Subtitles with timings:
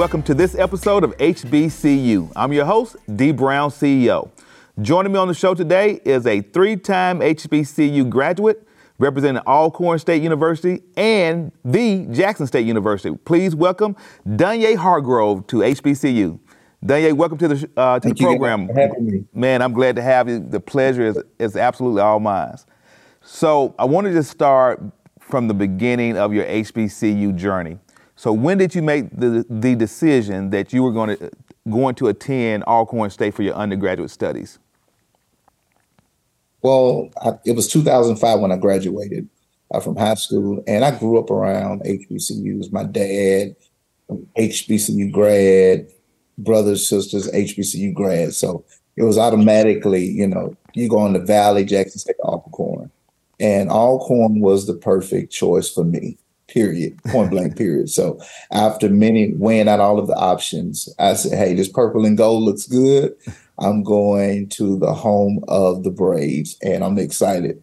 [0.00, 2.32] Welcome to this episode of HBCYou.
[2.34, 4.30] I'm your host, Dee Brown, CEO.
[4.80, 10.22] Joining me on the show today is a three time HBCU graduate representing Alcorn State
[10.22, 13.14] University and the Jackson State University.
[13.14, 13.94] Please welcome
[14.26, 16.40] Donyea Hargrove to HBCU.
[16.82, 18.70] Donyea, welcome to the, uh, to the program.
[19.34, 20.40] Man, I'm glad to have you.
[20.40, 22.56] The pleasure is, is absolutely all mine.
[23.20, 24.82] So I wanted to just start
[25.20, 27.78] from the beginning of your HBCYou journey.
[28.20, 31.30] So when did you make the, the decision that you were going to,
[31.70, 34.58] going to attend Alcorn State for your undergraduate studies?
[36.60, 39.26] Well, I, it was 2005 when I graduated
[39.70, 42.70] uh, from high school, and I grew up around HBCUs.
[42.70, 43.56] My dad,
[44.36, 45.88] HBCU grad,
[46.36, 48.34] brothers, sisters, HBCU grad.
[48.34, 52.90] So it was automatically, you know, you go in the Valley, Jackson State, Alcorn.
[53.40, 56.18] And Alcorn was the perfect choice for me
[56.50, 57.88] period, point blank, period.
[57.88, 58.20] So
[58.52, 62.42] after many weighing out all of the options, I said, hey, this purple and gold
[62.42, 63.14] looks good.
[63.58, 67.62] I'm going to the home of the Braves, and I'm excited.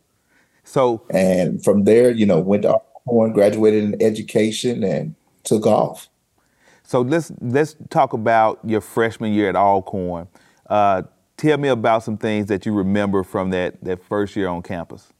[0.64, 6.10] So, and from there, you know, went to Alcorn, graduated in education, and took off.
[6.84, 10.28] So let's let's talk about your freshman year at Alcorn.
[10.70, 11.04] Uh,
[11.36, 15.14] tell me about some things that you remember from that that first year on campus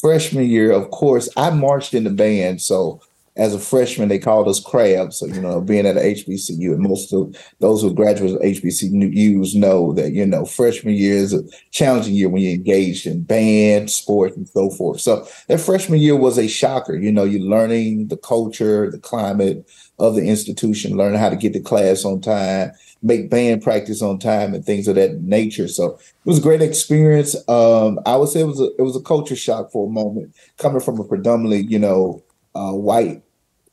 [0.00, 2.60] freshman year, of course, I marched in the band.
[2.60, 3.00] So
[3.38, 5.18] as a freshman, they called us crabs.
[5.18, 9.92] So, you know, being at HBCU, and most of those who graduated of HBCUs know
[9.92, 14.36] that, you know, freshman year is a challenging year when you're engaged in band, sports,
[14.36, 15.00] and so forth.
[15.00, 16.96] So that freshman year was a shocker.
[16.96, 19.64] You know, you're learning the culture, the climate
[20.00, 22.72] of the institution, learning how to get to class on time,
[23.02, 25.68] make band practice on time and things of that nature.
[25.68, 27.36] So it was a great experience.
[27.48, 30.34] Um, I would say it was a it was a culture shock for a moment,
[30.56, 32.22] coming from a predominantly you know
[32.54, 33.22] uh, white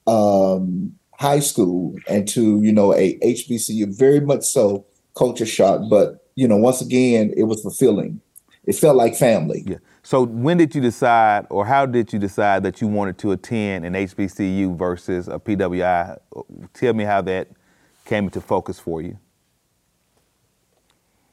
[0.07, 4.85] um, high school and to you know a HBCU, very much so
[5.15, 5.81] culture shock.
[5.89, 8.21] But you know, once again, it was fulfilling.
[8.65, 9.63] It felt like family.
[9.65, 9.77] Yeah.
[10.01, 13.85] So when did you decide, or how did you decide that you wanted to attend
[13.85, 16.19] an HBCU versus a PWI?
[16.73, 17.49] Tell me how that
[18.05, 19.17] came into focus for you?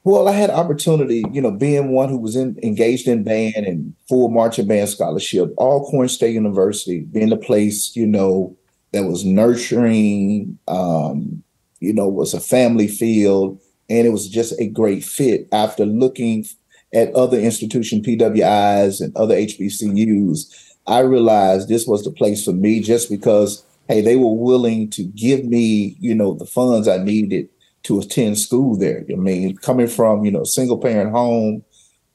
[0.04, 3.94] Well, I had opportunity, you know, being one who was in, engaged in band and
[4.08, 8.56] full marching band scholarship, Alcorn State University being a place, you know,
[8.92, 11.42] that was nurturing, um,
[11.78, 15.46] you know, was a family field, and it was just a great fit.
[15.52, 16.46] After looking
[16.92, 22.80] at other institution PWIs and other HBCUs, I realized this was the place for me
[22.80, 27.48] just because hey, they were willing to give me, you know, the funds I needed
[27.84, 29.04] to attend school there.
[29.10, 31.64] I mean, coming from, you know, single parent home,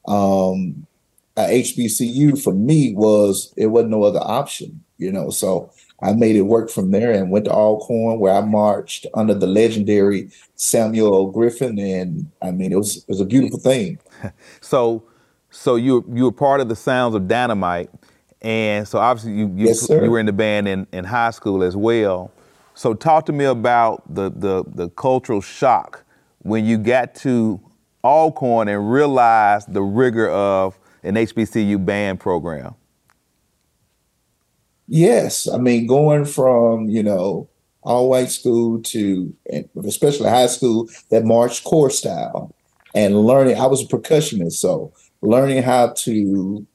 [0.06, 0.86] um,
[1.46, 5.30] HBCU for me was it wasn't no other option, you know.
[5.30, 5.70] So
[6.02, 9.46] I made it work from there and went to Alcorn where I marched under the
[9.46, 11.26] legendary Samuel L.
[11.26, 13.98] Griffin, and I mean it was it was a beautiful thing.
[14.60, 15.04] so,
[15.50, 17.90] so you you were part of the Sounds of Dynamite,
[18.42, 21.62] and so obviously you you, yes, you were in the band in, in high school
[21.62, 22.30] as well.
[22.74, 26.04] So talk to me about the, the the cultural shock
[26.40, 27.60] when you got to
[28.04, 32.74] Alcorn and realized the rigor of an HBCU band program.
[34.86, 37.48] Yes, I mean going from you know
[37.82, 39.34] all white school to
[39.84, 42.54] especially high school that march corps style
[42.94, 43.56] and learning.
[43.56, 46.66] I was a percussionist, so learning how to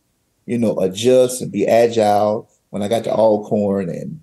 [0.46, 4.20] you know, adjust and be agile when I got to Alcorn and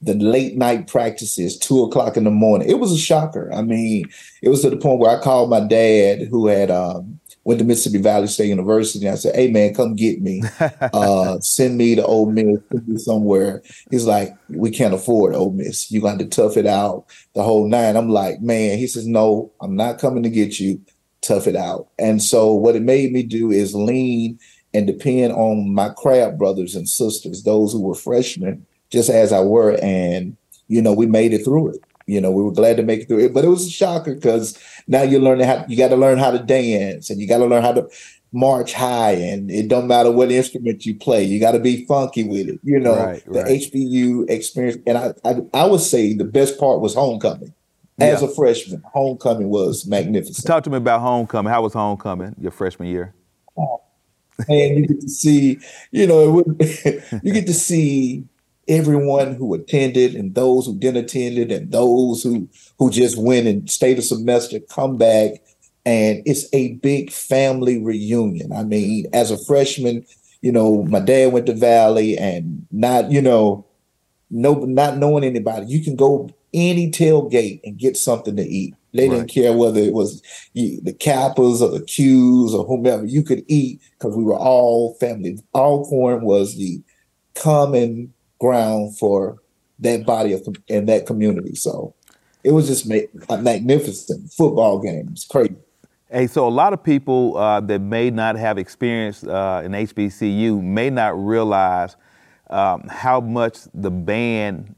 [0.00, 2.68] the late night practices, two o'clock in the morning.
[2.68, 3.52] It was a shocker.
[3.52, 4.04] I mean,
[4.42, 7.64] it was to the point where I called my dad, who had um, went to
[7.64, 9.06] Mississippi Valley State University.
[9.06, 10.42] And I said, "Hey, man, come get me.
[10.92, 13.04] Uh, send me to Ole Miss.
[13.04, 15.90] Somewhere." He's like, "We can't afford Ole Miss.
[15.90, 17.96] You got to tough it out the whole nine.
[17.96, 20.80] I'm like, "Man," he says, "No, I'm not coming to get you.
[21.20, 24.38] Tough it out." And so, what it made me do is lean
[24.74, 29.40] and depend on my crab brothers and sisters, those who were freshmen, just as I
[29.40, 29.78] were.
[29.82, 30.36] And,
[30.68, 31.80] you know, we made it through it.
[32.06, 34.14] You know, we were glad to make it through it, but it was a shocker
[34.14, 37.38] because now you're learning how you got to learn how to dance and you got
[37.38, 37.88] to learn how to
[38.32, 42.24] march high and it don't matter what instrument you play you got to be funky
[42.24, 43.60] with it you know right, the right.
[43.62, 47.54] hbu experience and I, I, I would say the best part was homecoming
[47.98, 48.28] as yeah.
[48.28, 52.88] a freshman homecoming was magnificent talk to me about homecoming how was homecoming your freshman
[52.88, 53.14] year
[54.48, 55.58] and you get to see,
[55.90, 56.44] you know,
[57.22, 58.24] you get to see
[58.68, 62.48] everyone who attended and those who didn't attend and those who
[62.78, 65.32] who just went and stayed a semester come back
[65.86, 70.04] and it's a big family reunion i mean as a freshman
[70.42, 73.64] you know my dad went to valley and not you know
[74.30, 75.66] no, not knowing anybody.
[75.66, 78.74] You can go any tailgate and get something to eat.
[78.98, 79.18] They right.
[79.18, 80.20] didn't care whether it was
[80.54, 83.06] the Kappas or the Qs or whomever.
[83.06, 85.38] You could eat because we were all family.
[85.54, 86.82] Alcorn was the
[87.36, 89.38] common ground for
[89.78, 91.54] that body of in that community.
[91.54, 91.94] So
[92.42, 95.54] it was just ma- magnificent football games, crazy.
[96.10, 100.60] Hey, so a lot of people uh, that may not have experienced uh, an HBCU
[100.60, 101.94] may not realize
[102.50, 104.74] um, how much the band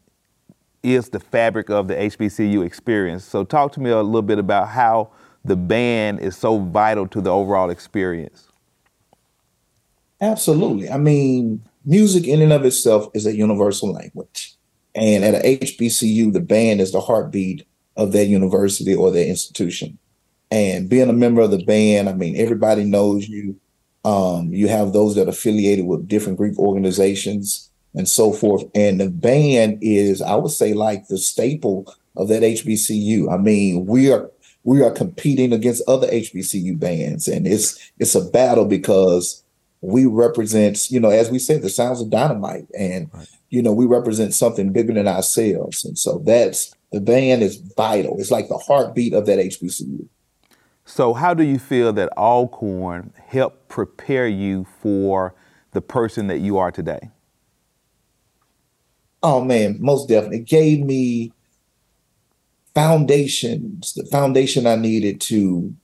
[0.82, 3.24] is the fabric of the HBCU experience.
[3.24, 5.10] So, talk to me a little bit about how
[5.44, 8.48] the band is so vital to the overall experience.
[10.20, 10.90] Absolutely.
[10.90, 14.54] I mean, music in and of itself is a universal language.
[14.94, 17.66] And at a HBCU, the band is the heartbeat
[17.96, 19.98] of that university or their institution.
[20.50, 23.58] And being a member of the band, I mean, everybody knows you.
[24.04, 28.64] Um, you have those that are affiliated with different Greek organizations and so forth.
[28.74, 33.32] And the band is, I would say, like the staple of that HBCU.
[33.32, 34.30] I mean, we are
[34.62, 39.42] we are competing against other HBCU bands, and it's it's a battle because
[39.80, 43.28] we represent, you know, as we said, the sounds of dynamite, and right.
[43.48, 48.16] you know, we represent something bigger than ourselves, and so that's the band is vital.
[48.18, 50.06] It's like the heartbeat of that HBCU.
[50.84, 55.34] So, how do you feel that Alcorn helped prepare you for
[55.72, 57.10] the person that you are today?
[59.22, 60.38] Oh man, most definitely.
[60.38, 61.32] It gave me
[62.74, 65.74] foundations, the foundation I needed to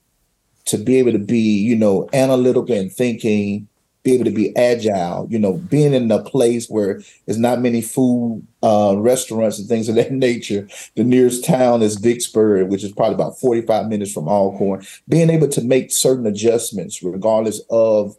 [0.67, 3.69] to be able to be, you know, analytical and thinking,
[4.03, 7.81] be able to be agile, you know, being in a place where there's not many
[7.81, 10.69] food uh, restaurants and things of that nature.
[10.97, 14.85] The nearest town is Vicksburg, which is probably about 45 minutes from Alcorn.
[15.09, 18.17] Being able to make certain adjustments regardless of,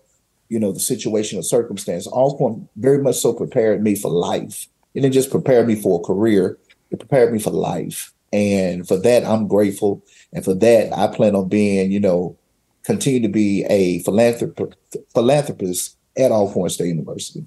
[0.47, 2.07] you know, the situation or circumstance.
[2.07, 6.03] Alcorn very much so prepared me for life it didn't just prepare me for a
[6.03, 6.57] career,
[6.89, 8.11] it prepared me for life.
[8.33, 10.03] And for that, I'm grateful.
[10.33, 12.35] And for that, I plan on being, you know,
[12.83, 14.73] continue to be a philanthrop-
[15.13, 17.45] philanthropist at Alcorn State University.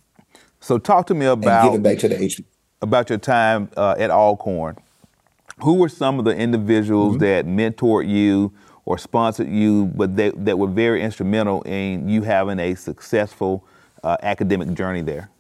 [0.61, 2.45] So talk to me about giving back to the HB.
[2.83, 4.77] About your time uh, at Alcorn.
[5.65, 7.25] Who were some of the individuals mm-hmm.
[7.25, 8.53] that mentored you
[8.85, 13.67] or sponsored you, but they, that were very instrumental in you having a successful
[14.05, 15.31] uh, academic journey there?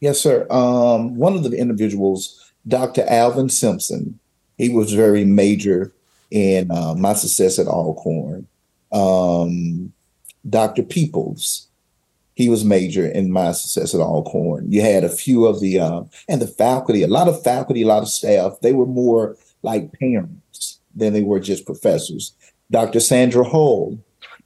[0.00, 0.46] Yes, sir.
[0.50, 3.04] Um, one of the individuals, Dr.
[3.08, 4.18] Alvin Simpson,
[4.58, 5.92] he was very major
[6.30, 8.46] in uh, my success at Alcorn.
[8.92, 9.92] Um,
[10.48, 10.82] Dr.
[10.82, 11.68] Peoples,
[12.34, 14.70] he was major in my success at Alcorn.
[14.70, 17.86] You had a few of the, uh, and the faculty, a lot of faculty, a
[17.86, 22.34] lot of staff, they were more like parents than they were just professors.
[22.70, 23.00] Dr.
[23.00, 23.98] Sandra Hull,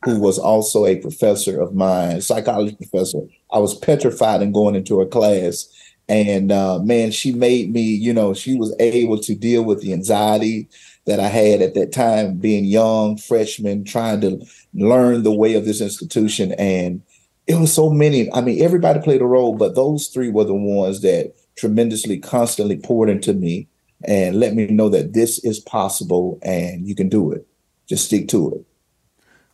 [0.05, 3.23] who was also a professor of mine, psychology professor.
[3.53, 5.69] I was petrified in going into her class.
[6.09, 9.93] And uh, man, she made me, you know, she was able to deal with the
[9.93, 10.69] anxiety
[11.07, 15.65] that I had at that time, being young, freshman, trying to learn the way of
[15.65, 16.53] this institution.
[16.53, 17.03] And
[17.47, 18.33] it was so many.
[18.33, 22.77] I mean, everybody played a role, but those three were the ones that tremendously, constantly
[22.77, 23.69] poured into me
[24.05, 27.47] and let me know that this is possible and you can do it.
[27.87, 28.65] Just stick to it.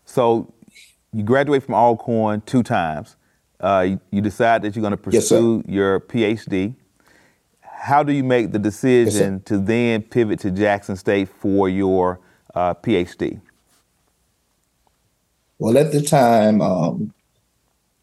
[0.05, 0.53] So
[1.12, 3.17] you graduate from Alcorn two times.
[3.61, 6.75] Uh, you, you, decide that you're going to pursue yes, your PhD.
[7.63, 12.21] How do you make the decision yes, to then pivot to Jackson State for your
[12.55, 13.41] uh, PhD?
[15.59, 17.15] Well, at the time, um,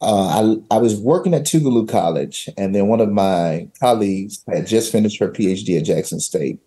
[0.02, 4.68] uh, I, I was working at Tougaloo College, and then one of my colleagues had
[4.68, 6.60] just finished her PhD at Jackson State.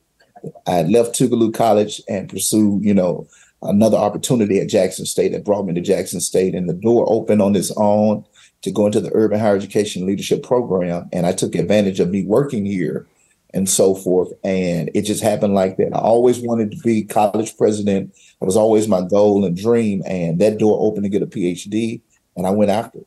[0.67, 3.27] I left Tougaloo College and pursued, you know,
[3.63, 7.43] another opportunity at Jackson State that brought me to Jackson State, and the door opened
[7.43, 8.25] on its own
[8.63, 12.25] to go into the Urban Higher Education Leadership Program, and I took advantage of me
[12.25, 13.07] working here
[13.55, 14.33] and so forth.
[14.45, 15.95] And it just happened like that.
[15.95, 18.15] I always wanted to be college president.
[18.41, 22.01] It was always my goal and dream, and that door opened to get a PhD,
[22.37, 23.07] and I went after it.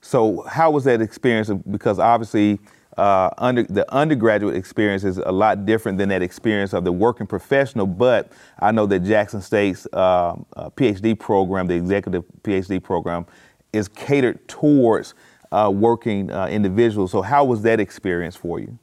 [0.00, 1.50] So, how was that experience?
[1.70, 2.58] Because obviously,
[2.96, 7.26] uh, under the undergraduate experience is a lot different than that experience of the working
[7.26, 7.86] professional.
[7.86, 13.24] But I know that Jackson State's uh, uh, PhD program, the executive PhD program,
[13.72, 15.14] is catered towards
[15.52, 17.12] uh, working uh, individuals.
[17.12, 18.78] So how was that experience for you?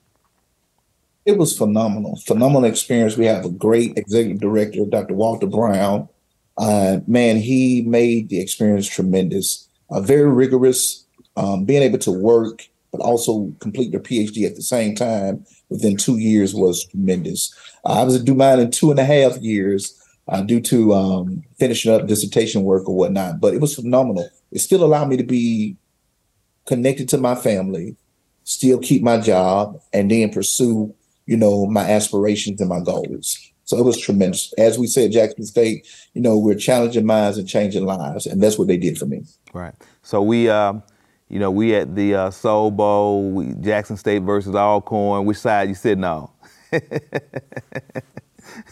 [1.26, 3.18] It was phenomenal, phenomenal experience.
[3.18, 5.16] We have a great executive director, Dr.
[5.16, 6.08] Walter Brown.
[6.58, 9.68] Uh, man, he made the experience tremendous.
[9.92, 14.96] very rigorous, um, being able to work but also complete their PhD at the same
[14.96, 17.54] time within two years was tremendous.
[17.86, 21.44] I was to do mine in two and a half years uh, due to um,
[21.58, 24.28] finishing up dissertation work or whatnot, but it was phenomenal.
[24.52, 25.78] It still allowed me to be
[26.66, 27.96] connected to my family,
[28.44, 30.94] still keep my job, and then pursue,
[31.26, 33.38] you know, my aspirations and my goals.
[33.66, 34.54] So it was tremendous.
[34.58, 38.58] As we said, Jackson State, you know, we're challenging minds and changing lives, and that's
[38.58, 39.24] what they did for me.
[39.54, 39.74] Right.
[40.04, 40.74] So we, uh,
[41.30, 45.26] you know, we at the uh, Soul Bowl, we, Jackson State versus Alcorn.
[45.26, 46.30] Which side you sitting on?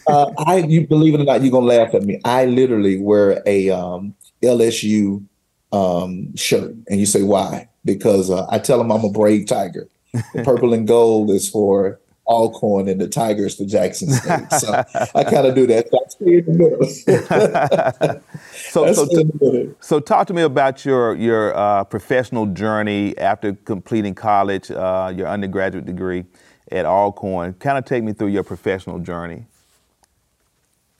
[0.06, 2.20] uh, I, you believe it or not, you're gonna laugh at me.
[2.24, 5.24] I literally wear a um, LSU
[5.72, 7.68] um, shirt, and you say why?
[7.84, 9.88] Because uh, I tell them I'm a brave tiger.
[10.12, 14.50] The purple and gold is for Alcorn and the Tigers for Jackson State.
[14.52, 14.72] So
[15.14, 15.88] I kind of do that.
[15.90, 16.86] So I stay in the middle.
[18.70, 24.14] so, so, t- so talk to me about your your uh, professional journey after completing
[24.14, 26.24] college, uh, your undergraduate degree
[26.72, 27.54] at Alcorn.
[27.54, 29.44] Kind of take me through your professional journey.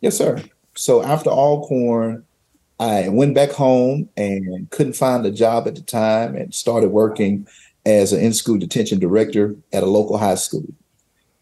[0.01, 0.43] Yes, sir.
[0.75, 2.25] So after Alcorn,
[2.81, 7.47] I went back home and couldn't find a job at the time and started working
[7.87, 10.67] as an in-school detention director at a local high school.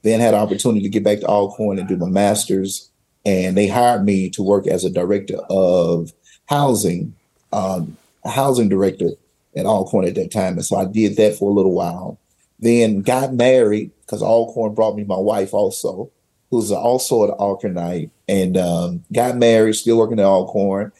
[0.02, 2.90] Then had an opportunity to get back to Alcorn and do my master's,
[3.24, 6.12] and they hired me to work as a director of
[6.46, 7.14] housing,
[7.52, 9.10] um, housing director
[9.56, 10.54] at Alcorn at that time.
[10.54, 12.18] And so I did that for a little while.
[12.58, 16.10] Then got married because Alcorn brought me my wife also,
[16.52, 20.92] who's also an Alcornite, and um, got married, still working at Alcorn.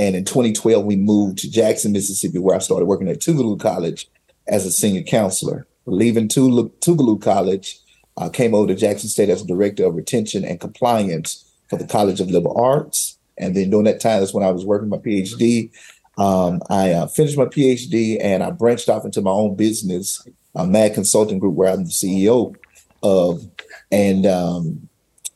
[0.00, 4.10] And in 2012, we moved to Jackson, Mississippi, where I started working at Tougaloo College
[4.48, 5.64] as a senior counselor.
[5.86, 7.78] Leaving Tougaloo College,
[8.16, 12.20] I came over to Jackson State as director of retention and compliance for the College
[12.20, 13.16] of Liberal Arts.
[13.38, 15.70] And then during that time, that's when I was working my PhD.
[16.18, 20.66] Um, I uh, finished my PhD and I branched off into my own business, a
[20.66, 22.56] Mad Consulting Group, where I'm the CEO
[23.04, 23.46] of.
[23.92, 24.85] And, um,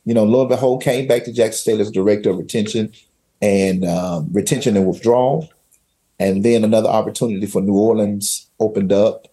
[0.05, 2.91] you know, lo and behold, came back to Jackson State as director of retention
[3.41, 5.49] and um, retention and withdrawal.
[6.19, 9.27] And then another opportunity for New Orleans opened up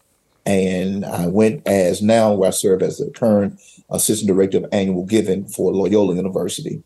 [0.46, 3.60] and I went as now where I serve as the current
[3.90, 6.82] assistant director of annual giving for Loyola University.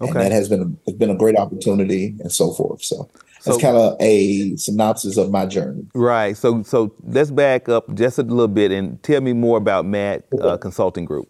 [0.00, 0.10] Okay.
[0.10, 2.84] And that has been a, it's been a great opportunity and so forth.
[2.84, 3.08] So
[3.44, 5.86] that's so, kind of a synopsis of my journey.
[5.94, 6.36] Right.
[6.36, 10.22] So so let's back up just a little bit and tell me more about Mad
[10.40, 11.28] uh, Consulting Group.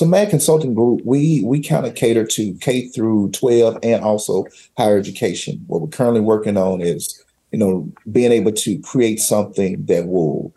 [0.00, 4.46] So Mad Consulting Group, we we kind of cater to K through 12 and also
[4.78, 5.62] higher education.
[5.66, 10.54] What we're currently working on is you know, being able to create something that will,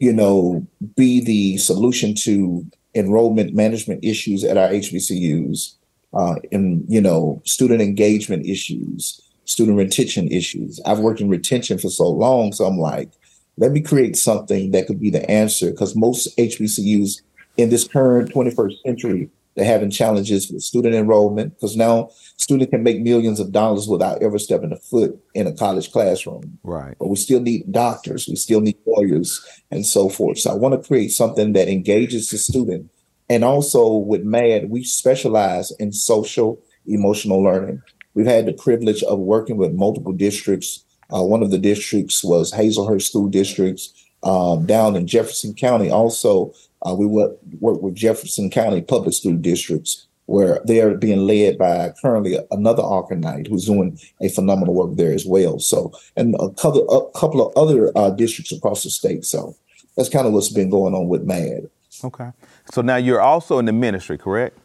[0.00, 5.74] you know, be the solution to enrollment management issues at our HBCUs,
[6.14, 10.80] uh, and you know, student engagement issues, student retention issues.
[10.84, 13.10] I've worked in retention for so long, so I'm like,
[13.58, 17.22] let me create something that could be the answer because most HBCUs
[17.56, 22.82] in this current 21st century they're having challenges with student enrollment because now students can
[22.82, 26.58] make millions of dollars without ever stepping a foot in a college classroom.
[26.62, 26.94] Right.
[26.98, 30.38] But we still need doctors, we still need lawyers, and so forth.
[30.38, 32.90] So I want to create something that engages the student.
[33.30, 37.82] And also with MAD, we specialize in social emotional learning.
[38.14, 40.84] We've had the privilege of working with multiple districts.
[41.12, 43.92] Uh, one of the districts was Hazlehurst School Districts
[44.26, 45.90] um, down in Jefferson County.
[45.90, 46.52] Also,
[46.86, 51.56] uh, we work, work with Jefferson County Public School Districts, where they are being led
[51.56, 55.58] by currently another Alcornite who's doing a phenomenal work there as well.
[55.58, 59.24] So, and a couple, a couple of other uh, districts across the state.
[59.24, 59.54] So,
[59.96, 61.70] that's kind of what's been going on with MAD.
[62.04, 62.30] Okay.
[62.70, 64.58] So now you're also in the ministry, correct?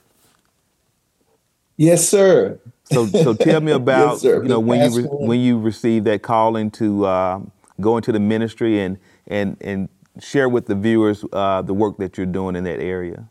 [1.77, 2.59] Yes, sir.
[2.85, 6.21] So, so tell me about yes, you know when you re- when you received that
[6.21, 7.39] calling to uh,
[7.79, 8.97] go into the ministry and
[9.27, 13.29] and and share with the viewers uh, the work that you're doing in that area.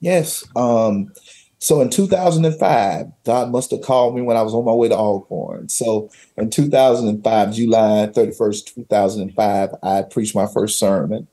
[0.00, 0.44] Yes.
[0.54, 1.12] Um,
[1.58, 4.94] so in 2005, God must have called me when I was on my way to
[4.94, 5.68] Alcorn.
[5.68, 11.26] So in 2005, July 31st, 2005, I preached my first sermon.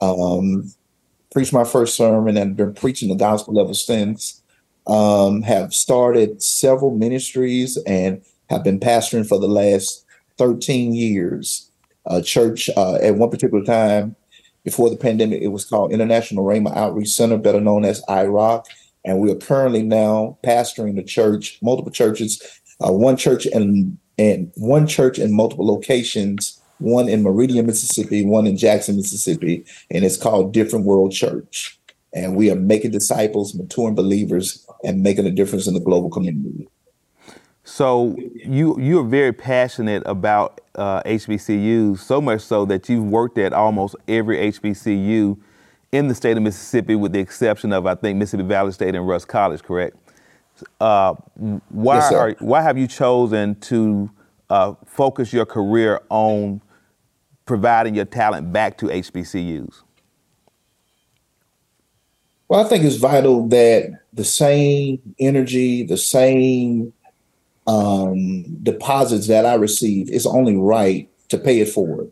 [0.00, 0.70] Um,
[1.32, 4.42] preached my first sermon and been preaching the gospel ever since.
[4.86, 10.04] Um, have started several ministries and have been pastoring for the last
[10.38, 11.69] 13 years
[12.06, 14.16] uh, church uh, at one particular time
[14.64, 15.42] before the pandemic.
[15.42, 18.64] It was called International Rhema Outreach Center, better known as IROC.
[19.04, 22.42] And we are currently now pastoring the church, multiple churches,
[22.84, 28.46] uh, one church and and one church in multiple locations, one in Meridian, Mississippi, one
[28.46, 31.78] in Jackson, Mississippi, and it's called Different World Church.
[32.12, 36.68] And we are making disciples, maturing believers, and making a difference in the global community.
[37.64, 43.52] So you you're very passionate about uh, HBCUs, so much so that you've worked at
[43.52, 45.38] almost every HBCU
[45.92, 49.06] in the state of Mississippi, with the exception of I think Mississippi Valley State and
[49.06, 49.96] Rust College, correct?
[50.80, 51.14] Uh,
[51.68, 54.10] why yes, are, why have you chosen to
[54.48, 56.60] uh, focus your career on
[57.46, 59.82] providing your talent back to HBCUs?
[62.48, 66.92] Well, I think it's vital that the same energy, the same
[67.70, 72.10] um, deposits that I receive, it's only right to pay it forward.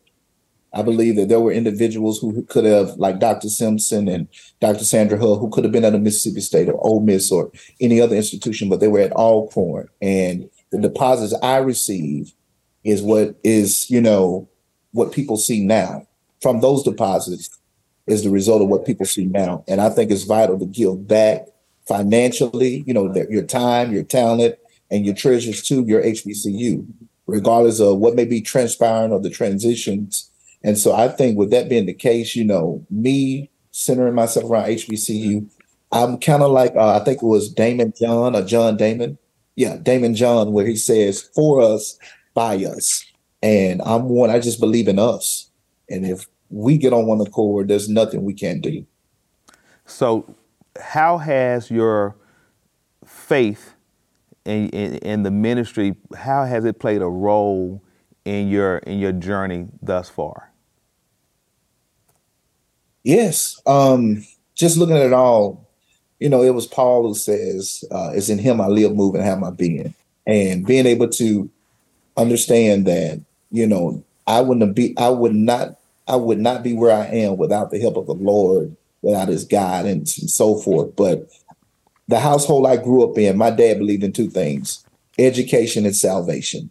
[0.72, 3.48] I believe that there were individuals who could have, like Dr.
[3.48, 4.28] Simpson and
[4.60, 4.84] Dr.
[4.84, 7.50] Sandra Hull, who could have been at a Mississippi State or Ole Miss or
[7.80, 9.88] any other institution, but they were at Alcorn.
[10.00, 12.32] And the deposits I receive
[12.84, 14.48] is what is, you know,
[14.92, 16.06] what people see now.
[16.40, 17.50] From those deposits
[18.06, 19.64] is the result of what people see now.
[19.66, 21.46] And I think it's vital to give back
[21.88, 24.56] financially, you know, your time, your talent,
[24.90, 26.86] and your treasures to your HBCU,
[27.26, 30.30] regardless of what may be transpiring or the transitions.
[30.62, 34.66] And so I think with that being the case, you know, me centering myself around
[34.66, 35.48] HBCU,
[35.92, 39.18] I'm kind of like uh, I think it was Daymond John or John Damon.
[39.56, 41.98] Yeah, Daymond John, where he says, for us,
[42.34, 43.04] by us.
[43.42, 45.50] And I'm one, I just believe in us.
[45.88, 48.86] And if we get on one accord, there's nothing we can't do.
[49.86, 50.34] So,
[50.80, 52.16] how has your
[53.04, 53.74] faith
[54.48, 57.82] in, the ministry, how has it played a role
[58.24, 60.52] in your in your journey thus far?
[63.04, 64.24] Yes, um,
[64.54, 65.66] just looking at it all,
[66.18, 69.24] you know, it was Paul who says, uh, "It's in Him I live, move, and
[69.24, 69.94] have my being,"
[70.26, 71.48] and being able to
[72.16, 75.76] understand that, you know, I wouldn't be, I would not,
[76.06, 79.44] I would not be where I am without the help of the Lord, without His
[79.44, 80.94] guidance and so forth.
[80.96, 81.28] But
[82.08, 84.84] the household I grew up in, my dad believed in two things:
[85.18, 86.70] education and salvation.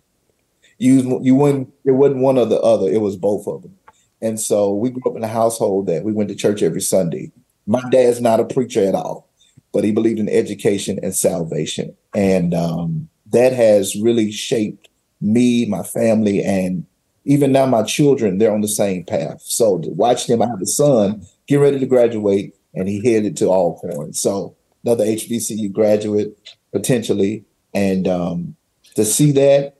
[0.79, 3.75] You you wouldn't it wasn't one or the other; it was both of them.
[4.21, 7.31] And so we grew up in a household that we went to church every Sunday.
[7.67, 9.29] My dad's not a preacher at all,
[9.71, 14.89] but he believed in education and salvation, and um, that has really shaped
[15.21, 16.85] me, my family, and
[17.25, 18.37] even now my children.
[18.37, 19.41] They're on the same path.
[19.41, 23.37] So to watch them, I have a son get ready to graduate, and he headed
[23.37, 24.13] to Alcorn.
[24.13, 24.55] So
[24.87, 27.43] another HBCU graduate potentially.
[27.73, 28.55] And um,
[28.95, 29.75] to see that,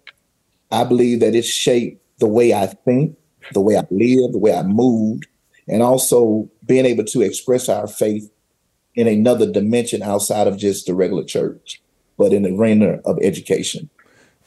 [0.71, 3.17] I believe that it shaped the way I think,
[3.53, 5.27] the way I live, the way I moved,
[5.67, 8.29] and also being able to express our faith
[8.95, 11.81] in another dimension outside of just the regular church,
[12.17, 13.89] but in the arena of education.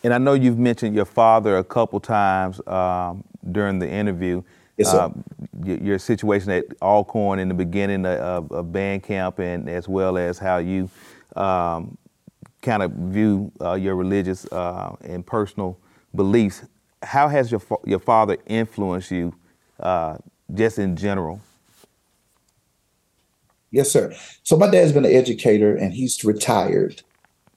[0.02, 4.42] And I know you've mentioned your father a couple times um, during the interview.
[4.80, 5.10] Yes, uh,
[5.62, 10.38] your, situation at Alcorn in the beginning of, of, band camp, and as well as
[10.38, 10.88] how you
[11.36, 11.98] um,
[12.62, 15.78] kind of view uh, your religious uh, and personal
[16.14, 16.62] beliefs.
[17.02, 19.34] How has your your father influenced you,
[19.80, 20.16] uh,
[20.54, 21.42] just in general?
[23.70, 24.14] Yes, sir.
[24.44, 27.02] So my dad's been an educator, and he's retired.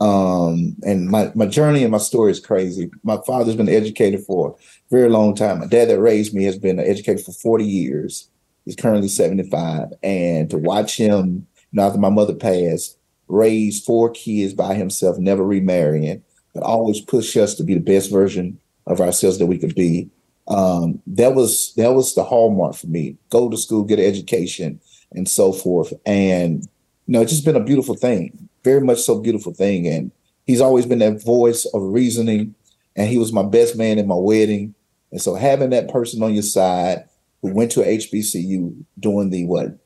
[0.03, 2.91] Um, and my, my journey and my story is crazy.
[3.03, 4.53] My father's been educated for a
[4.91, 5.61] very long time.
[5.61, 8.27] My dad that raised me has been educated for 40 years.
[8.65, 9.93] He's currently 75.
[10.03, 12.97] And to watch him, you know, after my mother passed,
[13.29, 16.21] raise four kids by himself, never remarrying,
[16.53, 20.09] but always push us to be the best version of ourselves that we could be.
[20.49, 23.15] Um, that was that was the hallmark for me.
[23.29, 24.81] Go to school, get an education,
[25.13, 25.93] and so forth.
[26.05, 26.67] And
[27.07, 29.87] you know, it's just been a beautiful thing very much so beautiful thing.
[29.87, 30.11] And
[30.45, 32.55] he's always been that voice of reasoning.
[32.95, 34.75] And he was my best man in my wedding.
[35.11, 37.05] And so having that person on your side
[37.41, 39.77] who went to HBCU during the what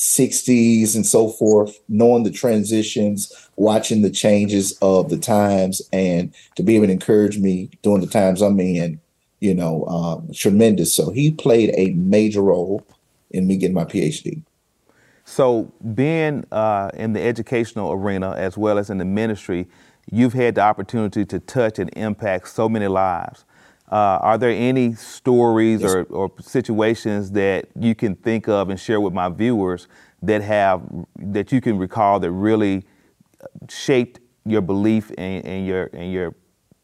[0.00, 6.62] 60s and so forth, knowing the transitions, watching the changes of the times, and to
[6.62, 8.98] be able to encourage me during the times I'm in,
[9.40, 10.94] you know, um, tremendous.
[10.94, 12.86] So he played a major role
[13.30, 14.42] in me getting my PhD.
[15.30, 19.68] So, being uh, in the educational arena as well as in the ministry,
[20.10, 23.44] you've had the opportunity to touch and impact so many lives.
[23.92, 25.94] Uh, are there any stories yes.
[25.94, 29.86] or, or, situations that you can think of and share with my viewers
[30.20, 30.82] that have
[31.16, 32.82] that you can recall that really
[33.68, 36.34] shaped your belief and, and your and your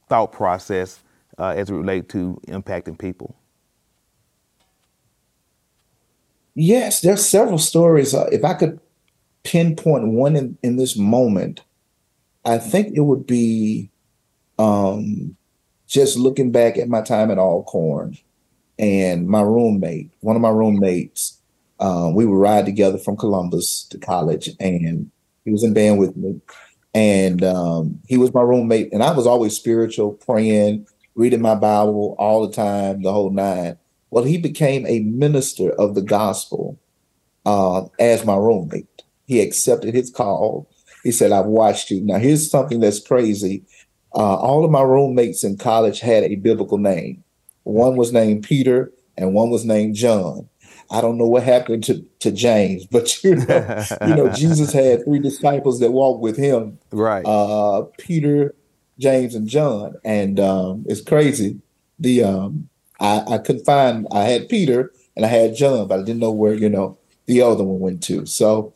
[0.08, 1.02] thought process
[1.36, 3.34] uh, as it relates to impacting people?
[6.56, 8.14] Yes, there's several stories.
[8.14, 8.80] Uh, if I could
[9.44, 11.60] pinpoint one in, in this moment,
[12.46, 13.90] I think it would be
[14.58, 15.36] um,
[15.86, 18.16] just looking back at my time at Alcorn
[18.78, 21.38] and my roommate, one of my roommates,
[21.78, 25.10] um, we would ride together from Columbus to college, and
[25.44, 26.40] he was in band with me.
[26.94, 32.16] And um, he was my roommate, and I was always spiritual, praying, reading my Bible
[32.18, 33.76] all the time, the whole nine.
[34.16, 36.80] Well, he became a minister of the gospel
[37.44, 39.02] uh, as my roommate.
[39.26, 40.70] He accepted his call.
[41.04, 42.00] He said, I've watched you.
[42.00, 43.64] Now, here's something that's crazy.
[44.14, 47.24] Uh, all of my roommates in college had a biblical name.
[47.64, 50.48] One was named Peter, and one was named John.
[50.90, 55.04] I don't know what happened to, to James, but you know, you know, Jesus had
[55.04, 56.78] three disciples that walked with him.
[56.90, 57.26] Right.
[57.26, 58.54] Uh, Peter,
[58.98, 59.96] James, and John.
[60.06, 61.60] And um, it's crazy.
[61.98, 66.02] The um, I, I couldn't find I had Peter and I had John, but I
[66.02, 68.26] didn't know where, you know, the other one went to.
[68.26, 68.72] So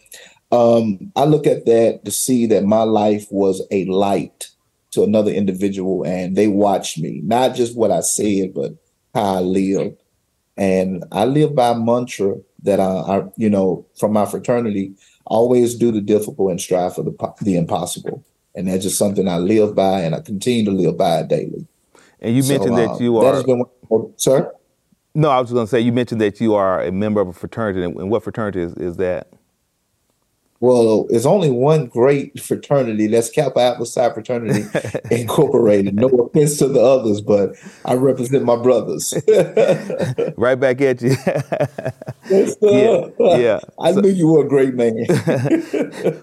[0.53, 4.49] um, I look at that to see that my life was a light
[4.93, 8.73] to another individual and they watched me, not just what I said, but
[9.15, 9.97] how I lived.
[10.57, 15.77] And I live by a mantra that I, I, you know, from my fraternity, always
[15.77, 18.25] do the difficult and strive for the, the impossible.
[18.55, 21.67] And that's just something I live by and I continue to live by daily.
[22.21, 23.43] And you so, mentioned that uh, you are.
[23.43, 24.53] That oh, sir?
[25.15, 27.33] No, I was going to say, you mentioned that you are a member of a
[27.33, 27.83] fraternity.
[27.83, 29.33] And what fraternity is, is that?
[30.63, 33.07] Well, it's only one great fraternity.
[33.07, 34.65] That's Kappa Alpha Psi Fraternity
[35.11, 35.95] Incorporated.
[35.95, 39.15] No offense to the others, but I represent my brothers.
[40.37, 41.17] right back at you.
[42.61, 43.07] yeah,
[43.39, 43.61] yeah.
[43.79, 45.07] I so, knew you were a great man.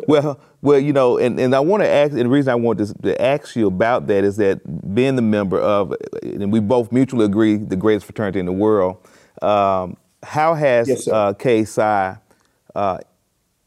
[0.07, 2.77] well, well, you know, and, and I want to ask, and the reason I want
[2.77, 6.91] to, to ask you about that is that being the member of, and we both
[6.91, 8.97] mutually agree, the greatest fraternity in the world.
[9.41, 12.19] Um, how has yes, uh, KSI
[12.75, 12.99] uh,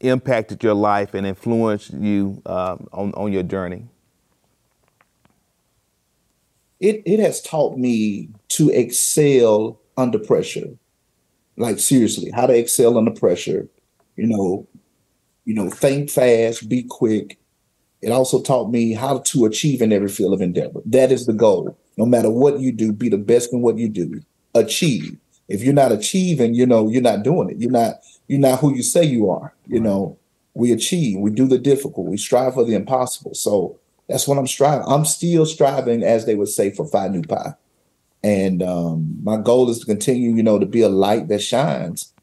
[0.03, 3.87] impacted your life and influenced you um, on, on your journey?
[6.79, 10.67] It, it has taught me to excel under pressure.
[11.57, 13.67] Like seriously, how to excel under pressure.
[14.15, 14.67] You know,
[15.45, 17.37] you know, think fast, be quick.
[18.01, 20.81] It also taught me how to achieve in every field of endeavor.
[20.85, 21.77] That is the goal.
[21.97, 24.21] No matter what you do, be the best in what you do.
[24.55, 25.17] Achieve.
[25.47, 27.57] If you're not achieving, you know, you're not doing it.
[27.57, 27.95] You're not
[28.31, 29.53] you're not who you say you are.
[29.67, 29.83] You right.
[29.83, 30.17] know,
[30.53, 33.33] we achieve, we do the difficult, we strive for the impossible.
[33.33, 34.87] So that's what I'm striving.
[34.87, 37.55] I'm still striving, as they would say, for Phi Nu Pi.
[38.23, 42.13] And um, my goal is to continue, you know, to be a light that shines.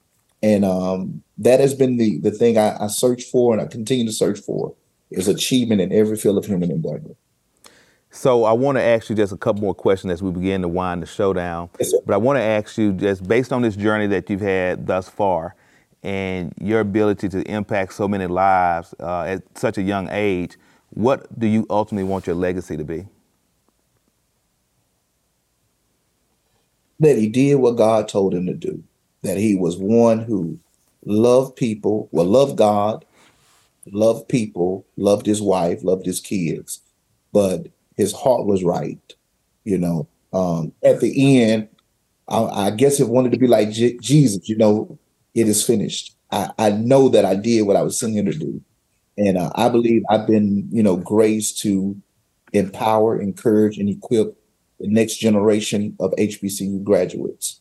[0.42, 4.06] And um, that has been the the thing I, I search for and I continue
[4.06, 4.74] to search for
[5.10, 7.16] is achievement in every field of human endeavor.
[8.10, 10.68] So I want to ask you just a couple more questions as we begin to
[10.68, 11.68] wind the show down.
[11.78, 14.86] Yes, but I want to ask you just based on this journey that you've had
[14.86, 15.54] thus far,
[16.08, 20.56] and your ability to impact so many lives uh, at such a young age,
[20.88, 23.04] what do you ultimately want your legacy to be?
[26.98, 28.82] That he did what God told him to do,
[29.20, 30.58] that he was one who
[31.04, 33.04] loved people, well, loved God,
[33.92, 36.80] loved people, loved his wife, loved his kids,
[37.34, 37.66] but
[37.98, 39.14] his heart was right.
[39.64, 41.68] You know, um, at the end,
[42.28, 44.98] I, I guess it wanted to be like J- Jesus, you know,
[45.38, 46.16] it is finished.
[46.30, 48.60] I, I know that I did what I was sent here to do.
[49.16, 52.00] And uh, I believe I've been, you know, graced to
[52.52, 54.36] empower, encourage, and equip
[54.80, 57.60] the next generation of HBCU graduates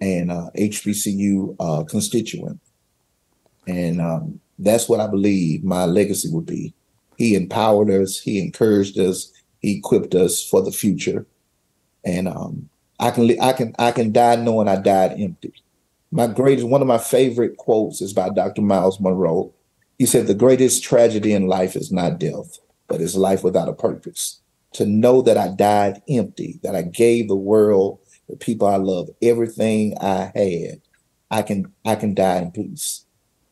[0.00, 2.60] and uh, HBCU uh, constituent.
[3.66, 6.74] And um, that's what I believe my legacy would be.
[7.16, 11.26] He empowered us, he encouraged us, he equipped us for the future.
[12.04, 15.54] And um, I can I can I can die knowing I died empty
[16.14, 18.62] my greatest one of my favorite quotes is by Dr.
[18.62, 19.52] Myles Munroe.
[19.98, 23.72] He said, The greatest tragedy in life is not death, but it's life without a
[23.72, 24.40] purpose.
[24.74, 27.98] To know that I died empty, that I gave the world,
[28.28, 30.80] the people I love, everything I had,
[31.32, 33.06] I can I can die in peace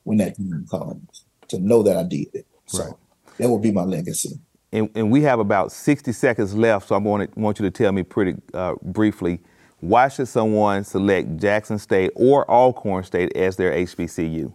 [0.05, 1.25] when that time comes.
[1.49, 2.47] To know that I did it.
[2.67, 2.95] So right.
[3.39, 4.39] that will be my legacy.
[4.71, 7.71] And, and, we have about 60 seconds left, so I want, to, want you to
[7.71, 9.41] tell me pretty uh, briefly
[9.83, 14.53] why should someone select Jackson State or Alcorn State as their HBCU?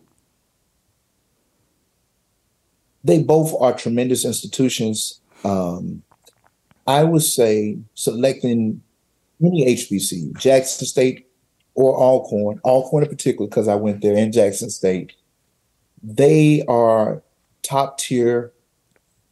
[3.03, 5.19] They both are tremendous institutions.
[5.43, 6.01] Um,
[6.87, 8.81] I would say selecting
[9.43, 11.27] any HBCU, Jackson State
[11.75, 15.11] or Alcorn, Alcorn in particular, because I went there in Jackson State,
[16.01, 17.21] they are
[17.63, 18.53] top tier,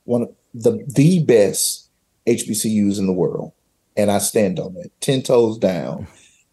[0.04, 1.90] one of the the best
[2.28, 3.54] HBCUs in the world
[3.96, 6.08] and I stand on it, 10 toes down.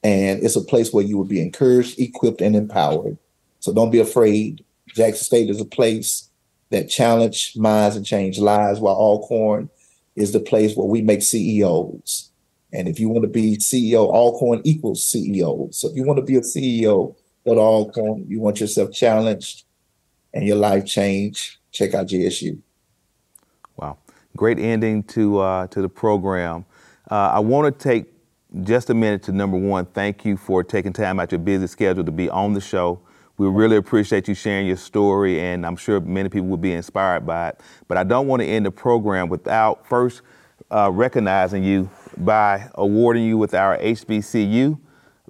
[0.04, 3.18] And it's a place where you will be encouraged, equipped, and empowered.
[3.60, 4.64] So don't be afraid.
[4.88, 6.28] Jackson State is a place
[6.70, 9.70] that challenge minds and change lives, while Alcorn
[10.16, 12.30] is the place where we make CEOs.
[12.72, 15.72] And if you want to be CEO, Alcorn equals CEO.
[15.74, 18.24] So if you want to be a CEO, go to.
[18.26, 19.64] You want yourself challenged
[20.34, 22.58] and your life changed, check out JSU.
[23.76, 23.98] Wow.
[24.36, 26.64] Great ending to uh, to the program.
[27.10, 28.06] Uh, I want to take
[28.62, 32.04] just a minute to number one, thank you for taking time out your busy schedule
[32.04, 33.00] to be on the show.
[33.38, 37.26] We really appreciate you sharing your story, and I'm sure many people will be inspired
[37.26, 37.60] by it.
[37.88, 40.20] But I don't want to end the program without first
[40.70, 44.78] uh, recognizing you by awarding you with our HBCU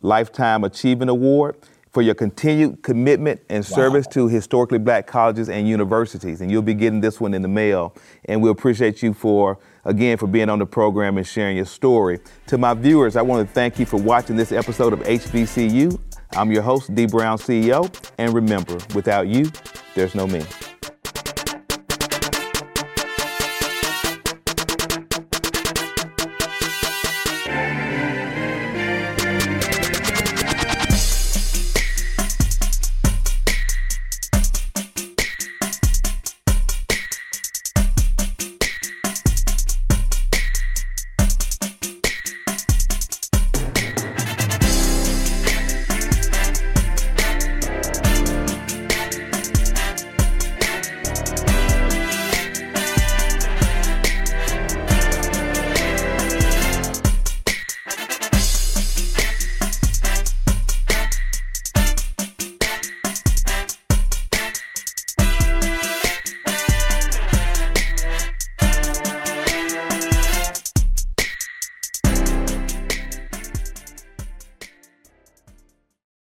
[0.02, 1.56] Lifetime Achievement Award
[1.92, 4.12] for your continued commitment and service Wow.
[4.12, 6.40] to historically black colleges and universities.
[6.40, 7.94] And you'll be getting this one in the mail.
[8.24, 12.20] And we appreciate you for, again, for being on the program and sharing your story.
[12.46, 15.98] To my viewers, I want to thank you for watching this episode of HBCYou.
[16.36, 17.92] I'm your host, Dee Brown CEO.
[18.18, 19.50] And remember, without you,
[19.94, 20.42] there's no me.